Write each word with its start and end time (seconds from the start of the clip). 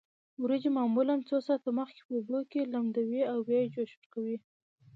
وریجې 0.41 0.69
معمولا 0.77 1.15
څو 1.29 1.37
ساعته 1.47 1.69
مخکې 1.79 2.01
په 2.05 2.13
اوبو 2.17 2.39
کې 2.51 2.69
لمدوي 2.73 3.21
او 3.31 3.37
بیا 3.47 3.59
یې 3.63 3.71
جوش 3.75 3.91
ورکوي. 3.95 4.37